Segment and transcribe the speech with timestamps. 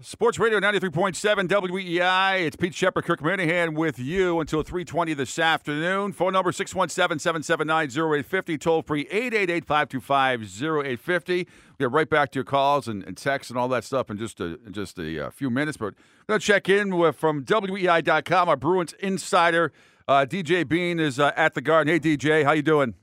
[0.00, 2.46] Sports Radio 93.7 WEEI.
[2.46, 6.12] It's Pete Sheppard, Kirk Minihane with you until 320 this afternoon.
[6.12, 8.60] Phone number 617-779-0850.
[8.60, 11.26] Toll free 888-525-0850.
[11.26, 11.46] We'll
[11.80, 14.38] get right back to your calls and, and texts and all that stuff in just
[14.38, 15.76] a, in just a uh, few minutes.
[15.76, 15.94] But
[16.28, 19.72] going to check in with, from WEEI.com, our Bruins insider,
[20.06, 21.92] uh, DJ Bean is uh, at the Garden.
[21.92, 22.94] Hey, DJ, how you doing?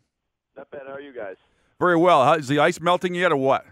[0.56, 0.84] Not bad.
[0.88, 1.36] How are you guys?
[1.78, 2.24] Very well.
[2.24, 3.66] How, is the ice melting yet or what?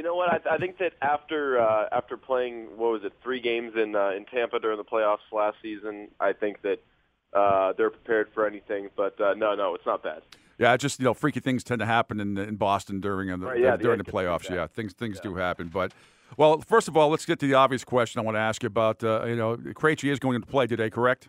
[0.00, 0.32] You know what?
[0.32, 4.12] I, I think that after uh, after playing what was it three games in uh,
[4.16, 6.82] in Tampa during the playoffs last season, I think that
[7.34, 8.88] uh, they're prepared for anything.
[8.96, 10.22] But uh, no, no, it's not bad.
[10.56, 13.44] Yeah, just you know, freaky things tend to happen in in Boston during uh, the,
[13.44, 14.48] Right, yeah, during the the playoffs.
[14.48, 15.32] Yeah, things things Yeah.
[15.32, 15.68] do happen.
[15.68, 15.92] But
[16.38, 18.68] well, first of all, let's get to the obvious question I want to ask you
[18.68, 19.04] about.
[19.04, 21.28] Uh, you know, Krejci is going to play today, correct?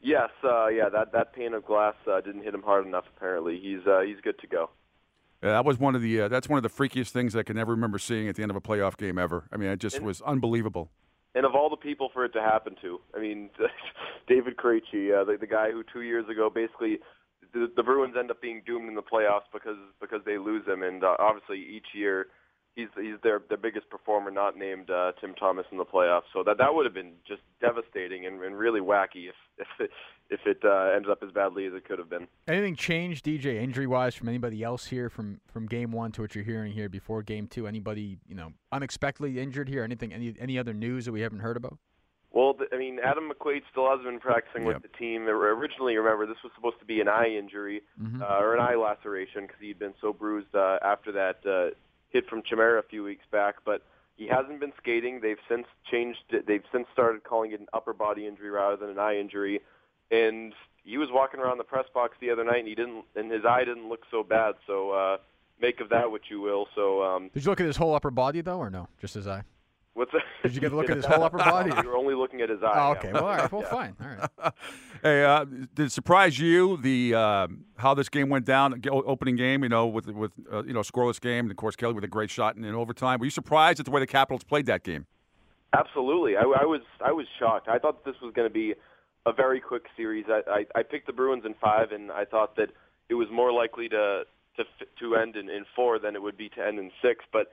[0.00, 0.88] Yes, uh, yeah.
[0.88, 3.06] That that pane of glass uh, didn't hit him hard enough.
[3.16, 4.70] Apparently, he's uh, he's good to go.
[5.42, 7.58] Yeah, that was one of the uh, that's one of the freakiest things I can
[7.58, 9.44] ever remember seeing at the end of a playoff game ever.
[9.52, 10.90] I mean, it just And- was unbelievable.
[11.34, 13.50] And of all the people for it to happen to, I mean,
[14.28, 16.98] David Krejci, uh, the, the guy who two years ago basically
[17.52, 20.82] the, the Bruins end up being doomed in the playoffs because because they lose him,
[20.82, 22.26] and uh, obviously each year
[22.78, 26.22] he's he's their their biggest performer, not named uh, Tim Thomas in the playoffs.
[26.32, 29.90] So that that would have been just devastating and, and really wacky if if it,
[30.30, 32.28] if it uh, ended up as badly as it could have been.
[32.46, 36.34] Anything changed, DJ, injury wise, from anybody else here from from game one to what
[36.34, 37.66] you're hearing here before game two?
[37.66, 39.82] Anybody you know unexpectedly injured here?
[39.82, 40.12] Anything?
[40.12, 41.78] Any any other news that we haven't heard about?
[42.30, 44.74] Well, I mean, Adam McQuaid still hasn't been practicing Yep.
[44.74, 45.22] with the team.
[45.26, 48.20] Originally, remember, this was supposed to be an eye injury Mhm.
[48.20, 51.74] uh, or an eye laceration because he'd been so bruised uh, after that uh,
[52.10, 53.56] hit from Chimera a few weeks back.
[53.64, 53.82] But
[54.16, 55.20] he hasn't been skating.
[55.20, 56.20] They've since changed.
[56.30, 56.46] It.
[56.46, 59.60] They've since started calling it an upper body injury rather than an eye injury.
[60.10, 63.30] And he was walking around the press box the other night, and he didn't, and
[63.30, 64.54] his eye didn't look so bad.
[64.66, 65.18] So uh,
[65.60, 66.66] make of that what you will.
[66.74, 68.88] So um, Did you look at his whole upper body though, or no?
[69.00, 69.42] Just his eye?
[69.98, 70.22] What's that?
[70.42, 71.70] Did you get a look at his whole upper body?
[71.82, 72.72] you were only looking at his eye.
[72.74, 72.98] Oh, yeah.
[72.98, 73.12] okay.
[73.12, 73.52] Well, all right.
[73.52, 73.68] Well, Yeah.
[73.70, 73.96] fine.
[74.00, 74.52] All right.
[75.00, 77.46] Hey, uh, did it surprise you the uh,
[77.76, 78.82] how this game went down?
[78.90, 81.92] Opening game, you know, with with uh, you know scoreless game, and of course Kelly
[81.94, 83.20] with a great shot in, in overtime.
[83.20, 85.06] Were you surprised at the way the Capitals played that game?
[85.72, 87.68] Absolutely, I, I was I was shocked.
[87.68, 88.74] I thought this was going to be
[89.24, 90.24] a very quick series.
[90.28, 92.70] I, I, I picked the Bruins in five, and I thought that
[93.08, 94.22] it was more likely to
[94.56, 94.64] to
[94.98, 97.24] to end in, in four than it would be to end in six.
[97.32, 97.52] But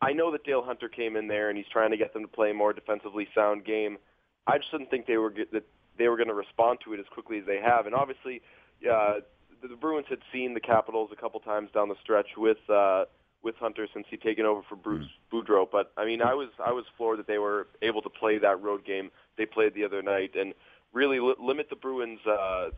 [0.00, 2.28] I know that Dale Hunter came in there, and he's trying to get them to
[2.28, 3.98] play a more defensively sound game.
[4.46, 5.64] I just didn't think they were get, that
[5.98, 7.86] they were going to respond to it as quickly as they have.
[7.86, 8.42] And obviously,
[8.82, 9.14] uh,
[9.62, 12.58] the, the Bruins had seen the Capitals a couple times down the stretch with.
[12.68, 13.04] Uh,
[13.42, 15.68] with Hunter since he'd taken over for Bruce Boudreau.
[15.70, 18.60] But I mean, I was I was floored that they were able to play that
[18.60, 20.52] road game they played the other night and
[20.92, 22.70] really li- limit the Bruins' uh,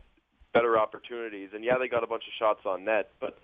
[0.53, 1.49] better opportunities.
[1.53, 3.39] And yeah, they got a bunch of shots on net, but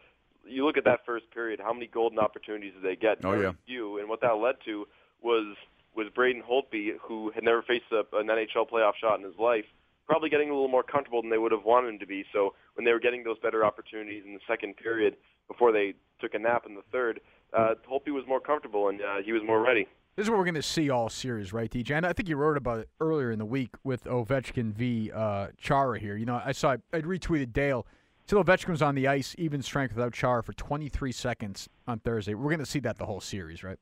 [0.47, 3.23] you look at that first period, how many golden opportunities did they get?
[3.23, 3.51] Oh, yeah.
[3.65, 3.99] few.
[3.99, 4.87] And what that led to
[5.21, 5.55] was
[5.95, 9.63] was Braden Holtby, who had never faced a, an NHL playoff shot in his life,
[10.05, 12.25] probably getting a little more comfortable than they would have wanted him to be.
[12.33, 15.15] So when they were getting those better opportunities in the second period
[15.47, 17.21] before they took a nap in the third,
[17.53, 19.87] uh, Holtby was more comfortable and uh, he was more ready.
[20.15, 21.91] This is what we're going to see all series, right, DJ?
[21.91, 25.11] And I think you wrote about it earlier in the week with Ovechkin v.
[25.13, 26.15] Uh, Chara here.
[26.15, 27.85] You know, I saw I retweeted Dale.
[28.27, 32.33] Till Ovechkin's on the ice, even strength without Chara for 23 seconds on Thursday.
[32.33, 33.77] We're going to see that the whole series, right?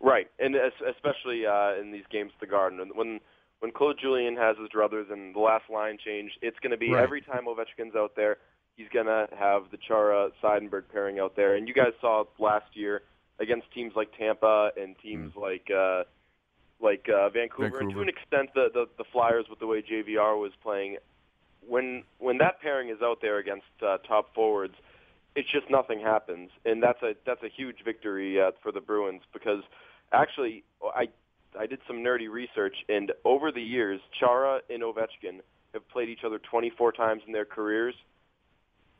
[0.00, 3.20] Right, and especially uh, in these games at the Garden, when
[3.60, 6.90] when Claude Julien has his druthers and the last line change, it's going to be
[6.92, 7.02] Right.
[7.02, 8.36] every time Ovechkin's out there,
[8.76, 11.54] he's going to have the Chara Seidenberg pairing out there.
[11.54, 13.02] And you guys saw last year
[13.38, 16.04] against teams like Tampa and teams like uh,
[16.80, 20.38] like uh, Vancouver, and to an extent the, the the Flyers with the way JVR
[20.38, 20.96] was playing.
[21.66, 24.74] When when that pairing is out there against uh, top forwards,
[25.36, 29.22] it's just nothing happens, and that's a that's a huge victory uh, for the Bruins
[29.32, 29.62] because
[30.12, 31.08] actually I
[31.58, 35.40] I did some nerdy research, and over the years, Chara and Ovechkin
[35.72, 37.94] have played each other 24 times in their careers.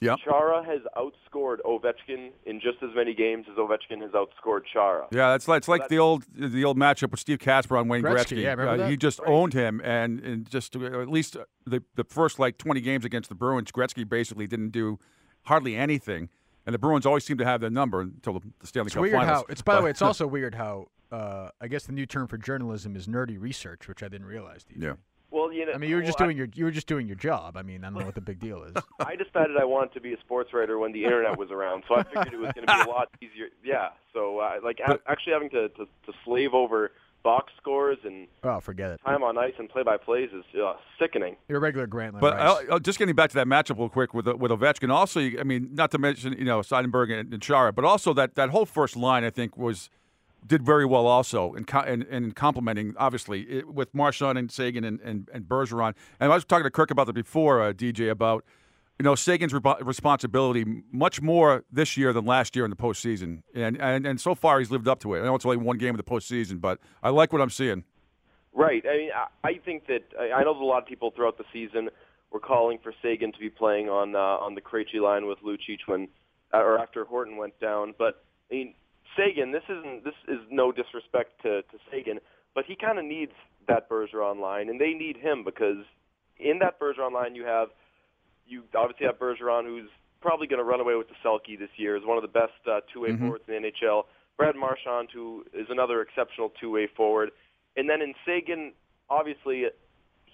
[0.04, 0.16] Yeah.
[0.25, 5.06] Chara has outscored Ovechkin in just as many games as Ovechkin has outscored Chara.
[5.10, 7.88] Yeah, it's like it's like That's- the old the old matchup with Steve Kasper on
[7.88, 8.42] Wayne Gretzky, Gretzky.
[8.42, 8.91] yeah, remember Uh, that?
[8.91, 9.28] he just Right.
[9.30, 11.36] owned him, and, and just uh, at least
[11.66, 14.98] the the first like twenty games against the Bruins, Gretzky basically didn't do
[15.45, 16.28] hardly anything,
[16.66, 19.03] and the Bruins always seemed to have their number until the, the Stanley It's Cup
[19.03, 19.39] weird Finals.
[19.39, 19.45] how.
[19.48, 20.89] It's by the way, it's also weird how.
[21.12, 24.65] Uh, I guess the new term for journalism is nerdy research, which I didn't realize.
[24.65, 24.83] DJ.
[24.83, 24.92] yeah.
[25.34, 27.07] Well, you know, I mean, you were just well, doing your you were just doing
[27.09, 27.57] your job.
[27.57, 28.72] I mean, I don't know what the big deal is.
[28.77, 28.83] I,
[29.13, 31.97] I decided I wanted to be a sports writer when the internet was around, so
[31.97, 33.47] I figured it was going to be a lot easier.
[33.65, 36.92] Yeah, so uh, like a- But- actually having to, to to slave over
[37.25, 39.01] box scores and Oh, forget it.
[39.03, 41.37] time on ice and play by plays is uh, sickening.
[41.48, 42.21] Your regular Grantland.
[42.21, 42.66] But Rice.
[42.71, 44.91] uh, uh, just getting back to that matchup real quick with with Ovechkin.
[44.91, 48.34] Also, I mean, not to mention you know Seidenberg and, and Chara, but also that
[48.37, 49.89] that whole first line I think was
[50.46, 55.00] did very well also in, in, in complementing, obviously, it, with Marchand and Seguin and,
[55.00, 55.94] and, and Bergeron.
[56.20, 58.44] And I was talking to Kirk about that before, uh, DJ, about
[58.98, 63.42] you know Seguin's re- responsibility much more this year than last year in the postseason,
[63.54, 65.20] and, and and so far he's lived up to it.
[65.20, 67.84] I know it's only one game of the postseason, but I like what I'm seeing.
[68.52, 68.84] Right.
[68.88, 71.44] I mean, I, I think that I know that a lot of people throughout the
[71.52, 71.91] season
[72.30, 75.80] were calling for Seguin to be playing on uh, on the Krejci line with Lucic
[75.86, 76.06] when
[76.52, 78.74] uh, or after Horton went down, but I mean
[79.16, 82.21] Seguin, this isn't this is no disrespect to to Seguin,
[82.55, 83.33] but he kind of needs
[83.69, 85.84] that Bergeron line, and they need him because
[86.39, 87.69] in that Bergeron line you have
[88.47, 89.91] you obviously have Bergeron, who's
[90.21, 92.53] probably going to run away with the Selke this year, is one of the best
[92.71, 93.25] uh, two-way mm-hmm.
[93.25, 94.03] forwards in the NHL.
[94.37, 97.31] Brad Marchand, who is another exceptional two-way forward,
[97.77, 98.72] and then in Seguin,
[99.09, 99.65] obviously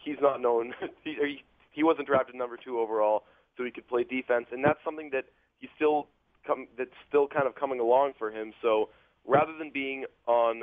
[0.05, 0.75] he's not known.
[1.05, 3.25] he he wasn't drafted number two overall,
[3.57, 5.27] so he could play defense, and that's something that
[5.59, 6.09] he still
[6.47, 8.53] come that's still kind of coming along for him.
[8.63, 8.91] So
[9.27, 10.63] rather than being on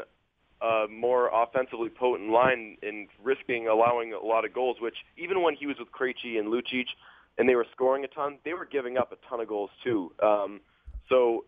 [0.61, 5.55] a more offensively potent line and risking allowing a lot of goals, which even when
[5.55, 6.87] he was with Krejci and Lucic
[7.37, 10.11] and they were scoring a ton, they were giving up a ton of goals too.
[10.21, 10.61] Um,
[11.09, 11.45] so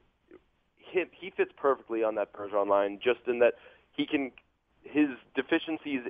[0.78, 3.56] he, he fits perfectly on that Bergeron line, just in that
[3.92, 4.32] he can
[4.84, 6.02] his deficiencies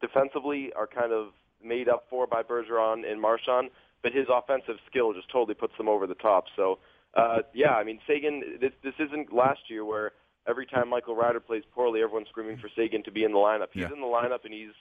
[0.00, 1.28] defensively are kind of
[1.62, 3.70] made up for by Bergeron and Marchand,
[4.02, 6.44] but his offensive skill just totally puts them over the top.
[6.54, 6.78] So
[7.16, 8.58] uh, yeah, I mean Seguin.
[8.60, 10.12] This this isn't last year where
[10.46, 13.68] every time Michael Ryder plays poorly, everyone's screaming for Seguin to be in the lineup.
[13.72, 13.92] He's yeah.
[13.92, 14.72] in the lineup and he's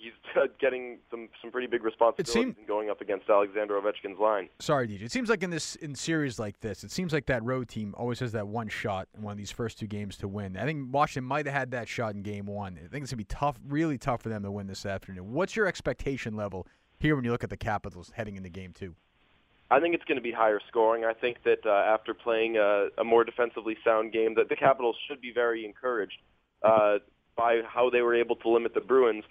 [0.00, 0.12] he's
[0.60, 4.48] getting some some pretty big responsibilities seemed, and going up against Alexander Ovechkin's line.
[4.58, 5.02] Sorry, DJ.
[5.02, 7.94] It seems like in this in series like this, it seems like that road team
[7.96, 10.56] always has that one shot in one of these first two games to win.
[10.56, 12.76] I think Washington might have had that shot in game one.
[12.76, 15.32] I think it's gonna be tough, really tough for them to win this afternoon.
[15.32, 16.66] What's your expectation level
[16.98, 18.94] here when you look at the Capitals heading into game two?
[19.70, 21.04] I think it's going to be higher scoring.
[21.04, 24.96] I think that uh, after playing a, a more defensively sound game, that the Capitals
[25.06, 26.18] should be very encouraged
[26.62, 26.98] uh,
[27.36, 29.24] by how they were able to limit the Bruins.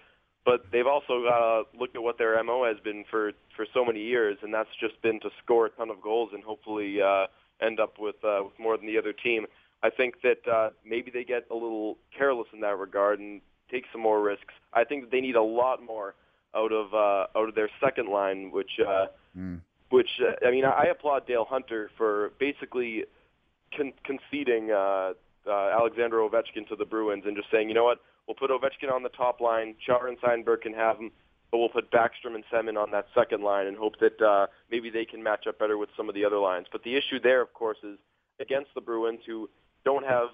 [0.45, 4.01] But they've also uh, looked at what their mo has been for for so many
[4.01, 7.27] years, and that's just been to score a ton of goals and hopefully uh,
[7.62, 9.45] end up with uh, with more than the other team.
[9.83, 13.83] I think that uh, maybe they get a little careless in that regard and take
[13.91, 14.53] some more risks.
[14.74, 16.15] I think that they need a lot more
[16.56, 18.71] out of uh, out of their second line, which.
[18.80, 19.07] Uh,
[19.38, 19.59] mm
[19.89, 23.06] which uh, I mean, I applaud Dale Hunter for basically
[23.75, 25.13] con- conceding uh,
[25.47, 28.91] uh, Alexander Ovechkin to the Bruins and just saying, you know what, we'll put Ovechkin
[28.91, 31.12] on the top line, Chara and Seidenberg can have him,
[31.51, 34.89] but we'll put Backstrom and Semin on that second line and hope that uh, maybe
[34.89, 36.68] they can match up better with some of the other lines.
[36.71, 37.97] But the issue there, of course, is
[38.39, 39.50] against the Bruins, who
[39.83, 40.30] don't have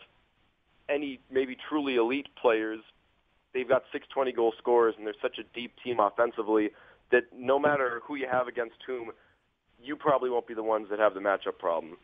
[0.89, 2.81] any maybe truly elite players.
[3.53, 6.71] They've got 620 goal scorers, and they're such a deep team offensively
[7.11, 9.11] that no matter who you have against whom,
[9.85, 11.97] you probably won't be the ones that have the matchup problem.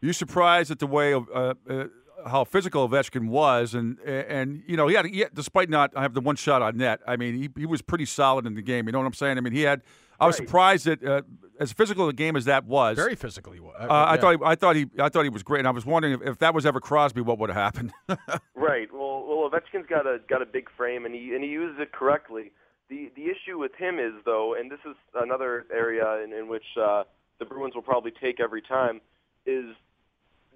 [0.00, 1.84] You surprised at the way of uh, uh,
[2.26, 6.14] how physical Ovechkin was, and and you know he had, he had, despite not having
[6.14, 7.00] the one shot on net.
[7.06, 8.86] I mean, he he was pretty solid in the game.
[8.86, 9.38] You know what I'm saying?
[9.38, 9.82] I mean, he had.
[10.20, 10.48] I was right.
[10.48, 11.22] surprised that uh,
[11.60, 13.76] as physical a game as that was, very physical he was.
[13.78, 14.10] Uh, yeah.
[14.10, 16.14] I thought he, I thought he I thought he was great, and I was wondering
[16.14, 17.92] if, if that was ever Crosby, what would have happened?
[18.54, 18.88] right.
[18.92, 21.92] Well, well, Ovechkin's got a got a big frame, and he and he uses it
[21.92, 22.52] correctly.
[22.88, 26.64] The the issue with him is though, and this is another area in, in which
[26.80, 27.04] uh,
[27.38, 29.00] the Bruins will probably take every time
[29.46, 29.66] is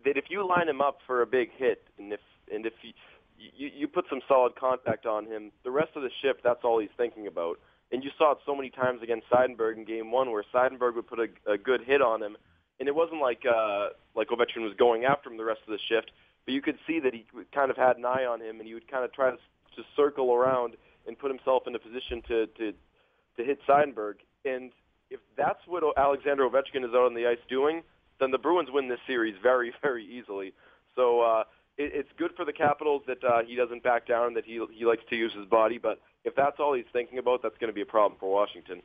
[0.05, 2.21] that if you line him up for a big hit and if
[2.53, 2.93] and if you,
[3.39, 6.79] you you put some solid contact on him, the rest of the shift that's all
[6.81, 7.59] he's thinking about.
[7.91, 11.07] And you saw it so many times against Seidenberg in Game One, where Seidenberg would
[11.07, 12.37] put a, a good hit on him,
[12.81, 15.79] and it wasn't like uh, like Ovechkin was going after him the rest of the
[15.89, 16.11] shift,
[16.45, 18.75] but you could see that he kind of had an eye on him, and he
[18.75, 19.37] would kind of try to
[19.77, 20.75] to circle around
[21.07, 22.73] and put himself in a position to to
[23.37, 24.15] to hit Seidenberg.
[24.45, 24.73] And
[25.13, 27.83] if that's what Alexander Ovechkin is out on the ice doing,
[28.21, 30.53] then the Bruins win this series very, very easily.
[30.97, 31.45] So uh,
[31.77, 34.85] it, it's good for the Capitals that uh, he doesn't back down, that he he
[34.85, 35.79] likes to use his body.
[35.79, 38.83] But if that's all he's thinking about, that's going to be a problem for Washington.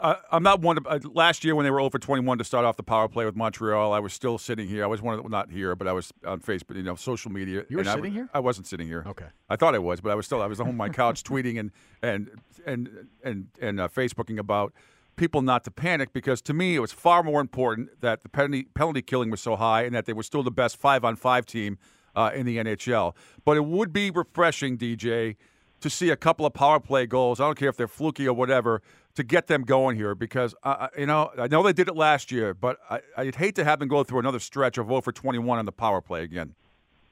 [0.00, 0.76] Uh, I'm not one.
[0.76, 3.24] To, uh, last year when they were over 21 to start off the power play
[3.24, 4.84] with Montreal, I was still sitting here.
[4.84, 7.32] I was one of the, not here, but I was on Facebook, you know, social
[7.32, 7.64] media.
[7.68, 8.28] You were sitting I, here?
[8.32, 9.04] I wasn't sitting here.
[9.06, 9.26] Okay.
[9.48, 10.40] I thought I was, but I was still.
[10.40, 12.30] I was on my couch tweeting and and
[12.64, 14.72] and and and uh, Facebooking about
[15.16, 18.68] people not to panic because to me it was far more important that the penalty
[18.74, 21.44] penalty killing was so high and that they were still the best five on five
[21.44, 21.76] team
[22.14, 23.14] uh, in the NHL.
[23.44, 25.36] But it would be refreshing, DJ,
[25.80, 27.40] to see a couple of power play goals.
[27.40, 28.82] I don't care if they're fluky or whatever
[29.14, 32.30] to get them going here because uh, you know I know they did it last
[32.30, 35.12] year, but I, would hate to have them go through another stretch of 0 for
[35.12, 36.54] 21 on the power play again.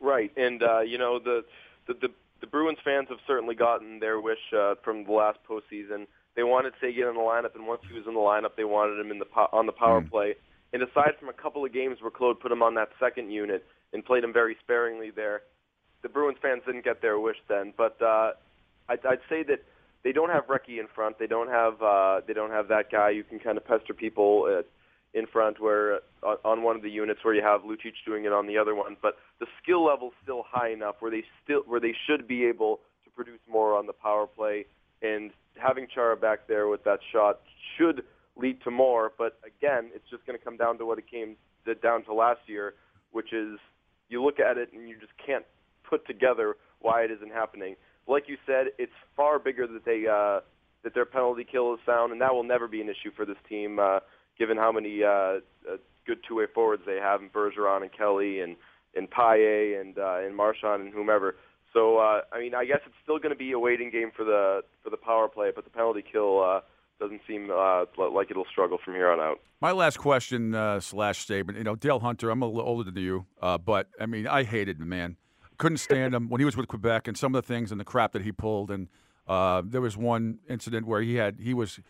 [0.00, 1.44] Right, and uh, you know the,
[1.86, 2.08] the the
[2.40, 6.06] the Bruins fans have certainly gotten their wish uh, from the last postseason.
[6.34, 9.00] They wanted Seguin in the lineup, and once he was in the lineup, they wanted
[9.00, 10.10] him in the on the power mm.
[10.10, 10.34] play.
[10.72, 13.64] And aside from a couple of games where Claude put him on that second unit
[13.92, 15.42] and played him very sparingly there,
[16.02, 17.72] the Bruins fans didn't get their wish then.
[17.76, 18.32] But uh,
[18.88, 19.62] I'd, I'd say that
[20.04, 21.18] they don't have Recchi in front.
[21.18, 24.46] They don't have uh, they don't have that guy you can kind of pester people
[24.48, 24.62] uh,
[25.18, 25.60] in front.
[25.60, 28.56] Where uh, on one of the units where you have Lucic doing it on the
[28.56, 32.28] other one, but the skill level's still high enough where they still where they should
[32.28, 34.66] be able to produce more on the power play.
[35.02, 37.40] And having Chara back there with that shot
[37.76, 38.02] should
[38.36, 39.12] lead to more.
[39.18, 41.36] But again, it's just going to come down to what it came
[41.82, 42.74] down to last year,
[43.10, 43.58] which is
[44.08, 45.44] you look at it and you just can't
[45.82, 47.74] put together why it isn't happening
[48.06, 50.40] like you said, it's far bigger that they uh,
[50.84, 53.36] that their penalty kill is sound, and that will never be an issue for this
[53.48, 54.00] team, uh,
[54.38, 55.40] given how many uh, uh,
[56.06, 58.56] good two-way forwards they have in Bergeron and Kelly and
[58.94, 61.36] and Paille and uh, and Marchand and whomever.
[61.72, 64.24] So uh, I mean, I guess it's still going to be a waiting game for
[64.24, 66.60] the for the power play, but the penalty kill uh,
[67.00, 69.40] doesn't seem uh, like it'll struggle from here on out.
[69.60, 71.58] My last question uh, slash statement.
[71.58, 72.30] You know, Dale Hunter.
[72.30, 75.16] I'm a little older than you, uh, but I mean, I hated the man
[75.58, 77.84] couldn't stand him when he was with Quebec and some of the things and the
[77.84, 78.70] crap that he pulled.
[78.70, 78.88] And
[79.26, 81.80] uh, there was one incident where he had he was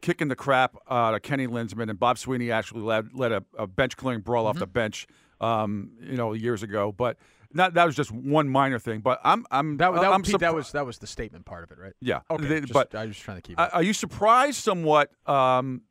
[0.00, 3.66] kicking the crap out of Kenny Linseman, and Bob Sweeney actually led, led a, a
[3.66, 4.50] bench clearing brawl mm-hmm.
[4.50, 5.06] off the bench,
[5.40, 6.92] um, you know, years ago.
[6.92, 7.16] But
[7.52, 9.00] not, that was just one minor thing.
[9.00, 11.70] But I'm I'm that, that, I'm Pete, that was that was the statement part of
[11.70, 11.92] it, right?
[12.00, 12.20] Yeah.
[12.30, 12.46] Okay.
[12.46, 13.58] They, just, but I was just trying to keep.
[13.58, 15.10] Are you surprised somewhat?
[15.26, 15.82] Um,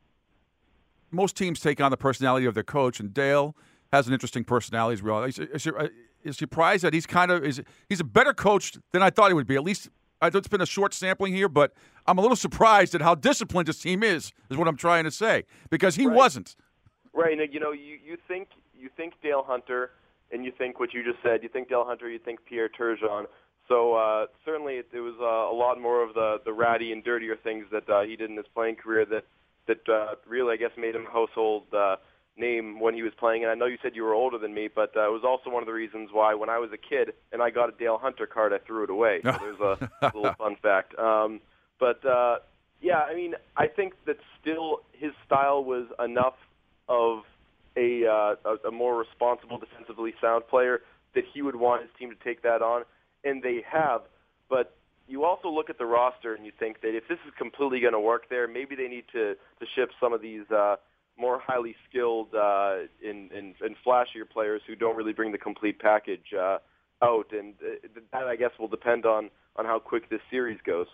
[1.11, 3.55] most teams take on the personality of their coach, and Dale
[3.91, 4.93] has an interesting personality.
[4.95, 5.39] As well, is
[6.31, 9.47] surprised that he's kind of is he's a better coach than I thought he would
[9.47, 9.55] be.
[9.55, 9.89] At least
[10.21, 11.73] I know it's been a short sampling here, but
[12.07, 14.31] I'm a little surprised at how disciplined his team is.
[14.49, 16.15] Is what I'm trying to say because he right.
[16.15, 16.55] wasn't.
[17.13, 17.37] Right.
[17.51, 19.91] You know, you you think you think Dale Hunter,
[20.31, 21.43] and you think what you just said.
[21.43, 22.09] You think Dale Hunter.
[22.09, 23.25] You think Pierre Turgeon.
[23.67, 27.03] So uh, certainly, it, it was uh, a lot more of the the ratty and
[27.03, 29.25] dirtier things that uh, he did in his playing career that
[29.67, 31.63] that uh, really, I guess, made him household.
[31.73, 31.97] Uh,
[32.37, 33.43] name when he was playing.
[33.43, 35.49] And I know you said you were older than me, but uh, it was also
[35.49, 37.99] one of the reasons why when I was a kid and I got a Dale
[38.01, 39.21] Hunter card, I threw it away.
[39.23, 40.97] So there's a little fun fact.
[40.97, 41.41] Um,
[41.79, 42.37] but uh,
[42.81, 46.35] yeah, I mean, I think that still his style was enough
[46.89, 47.23] of
[47.77, 50.81] a, uh, a, a more responsible, defensively sound player
[51.15, 52.83] that he would want his team to take that on,
[53.23, 54.01] and they have.
[54.49, 54.75] But
[55.07, 57.93] you also look at the roster and you think that if this is completely going
[57.93, 60.49] to work there, maybe they need to to ship some of these.
[60.49, 60.77] Uh,
[61.17, 65.79] more highly skilled uh, in, in, in flashier players who don't really bring the complete
[65.79, 66.57] package uh,
[67.03, 70.87] out, and uh, that I guess will depend on on how quick this series goes.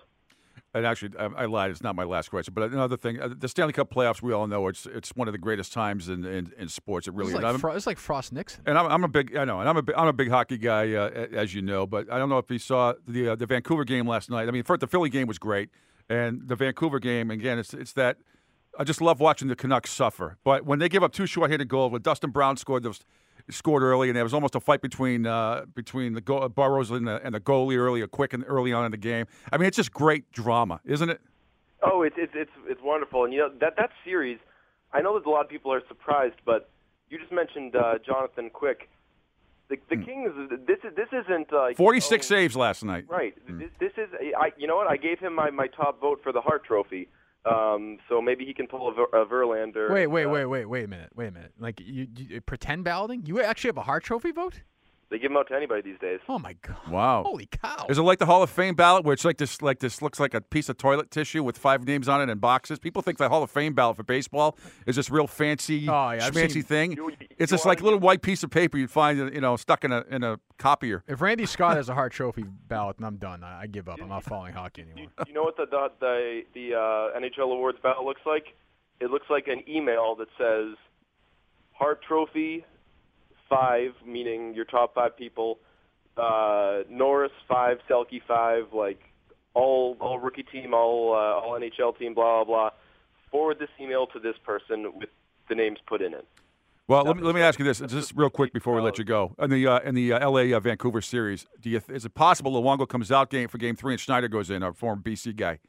[0.74, 1.72] And actually, I, I lied.
[1.72, 4.22] It's not my last question, but another thing: uh, the Stanley Cup playoffs.
[4.22, 7.08] We all know it's it's one of the greatest times in, in, in sports.
[7.08, 8.62] It really it's like, Fro- it's like Frost Nixon.
[8.66, 10.94] And I'm, I'm, a big, I know, and I'm a I'm a big hockey guy,
[10.94, 11.88] uh, as you know.
[11.88, 14.48] But I don't know if you saw the uh, the Vancouver game last night.
[14.48, 15.70] I mean, first the Philly game was great,
[16.08, 17.58] and the Vancouver game again.
[17.58, 18.18] It's it's that
[18.80, 20.38] I just love watching the Canucks suffer.
[20.46, 23.02] But when they give up two short-handed goals, when Dustin Brown scored those
[23.50, 27.06] scored early, and there was almost a fight between uh, between the go- Burrows and
[27.06, 29.26] the, and the goalie early, quick and early on in the game.
[29.52, 31.20] I mean, it's just great drama, isn't it?
[31.84, 34.40] Oh, it's it's it's, it's wonderful, and you know that that series.
[34.94, 36.70] I know that a lot of people are surprised, but
[37.10, 38.90] you just mentioned uh, Jonathan Quick.
[39.70, 40.04] The, the hmm.
[40.04, 40.32] Kings.
[40.66, 43.06] This is this isn't like forty-six oh, saves last night.
[43.10, 43.36] Right.
[43.46, 43.60] Hmm.
[43.60, 44.10] This, this is.
[44.40, 44.52] I.
[44.58, 44.88] You know what?
[44.88, 47.10] I gave him my my top vote for the Hart Trophy
[47.46, 49.92] um, so maybe he can pull a, Ver- a Verlander.
[49.92, 51.54] Wait, wait, uh, wait, wait, wait a minute, wait a minute.
[51.60, 53.26] Like you, you pretend balloting?
[53.26, 54.62] You actually have a Hart Trophy vote?
[55.10, 56.20] They give them out to anybody these days.
[56.30, 56.78] Oh my god!
[56.88, 57.24] Wow!
[57.26, 57.88] Holy cow!
[57.90, 60.20] Is it like the Hall of Fame ballot, where it's like this, like this looks
[60.20, 62.78] like a piece of toilet tissue with five names on it and boxes?
[62.78, 66.30] People think the Hall of Fame ballot for baseball is this real fancy, oh, yeah,
[66.30, 66.92] schmancy seen, thing.
[66.92, 69.56] You, you it's just like a little white piece of paper you'd find, you know,
[69.56, 71.04] stuck in a in a copier.
[71.08, 73.44] If Randy Scott has a Hart Trophy ballot, and I'm done.
[73.44, 74.00] I, I give up.
[74.00, 75.12] I'm not following hockey anymore.
[75.18, 78.46] You, you know what the the the, the uh, NHL awards ballot looks like?
[79.00, 80.78] It looks like an email that says
[81.72, 82.64] Hart Trophy
[83.50, 85.60] five, meaning your top five people
[86.20, 89.00] uh, Norris five, Selke five, like
[89.54, 92.70] all all rookie team, all uh, all NHL team, blah blah blah.
[93.32, 95.10] Forward this email to this person with
[95.48, 96.28] the names put in it.
[96.88, 99.04] Well, let me, let me ask you this, just real quick before we let you
[99.04, 99.36] go.
[99.38, 100.54] In the uh, in the uh, L.A.
[100.54, 103.94] Uh, Vancouver series, do you is it possible Luongo comes out game for game three
[103.94, 105.60] and Schneider goes in, our former BC guy?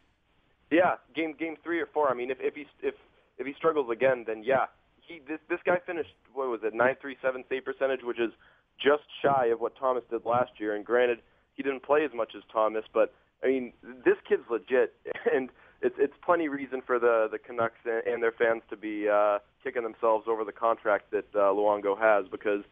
[0.70, 2.10] Yeah, game game three or four.
[2.10, 2.94] I mean, if if he if
[3.38, 4.66] if he struggles again, then yeah,
[5.10, 8.30] he this this guy finished what was it nine three seven save percentage, which is
[8.78, 10.74] just shy of what Thomas did last year.
[10.74, 11.18] And granted,
[11.54, 13.12] he didn't play as much as Thomas, but
[13.42, 14.94] I mean, this kid's legit,
[15.34, 15.50] and
[15.82, 19.82] it's it's plenty reason for the the Canucks and their fans to be uh, kicking
[19.82, 22.62] themselves over the contract that uh, Luongo has because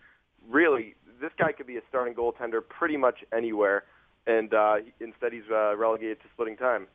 [0.48, 3.84] really this guy could be a starting goaltender pretty much anywhere,
[4.26, 6.86] and uh, instead he's uh, relegated to splitting time.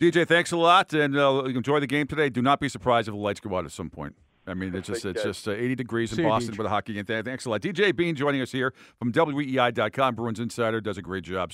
[0.00, 2.30] DJ, thanks a lot, and uh, enjoy the game today.
[2.30, 4.16] Do not be surprised if the lights go out at some point.
[4.46, 6.58] I mean, it's just it's just uh, 80 degrees in you, Boston Deej.
[6.58, 7.04] with a hockey game.
[7.04, 7.60] Thanks a lot.
[7.60, 10.14] DJ Bean joining us here from WEEI.com.
[10.14, 11.52] Bruins Insider does a great job.